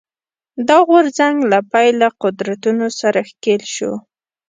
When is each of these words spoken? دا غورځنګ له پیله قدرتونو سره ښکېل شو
دا 0.67 0.77
غورځنګ 0.87 1.37
له 1.51 1.59
پیله 1.71 2.07
قدرتونو 2.21 2.87
سره 2.99 3.19
ښکېل 3.29 3.63
شو 3.75 3.91